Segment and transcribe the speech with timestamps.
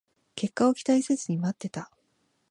[0.33, 1.91] 結果を期待せずに待ってた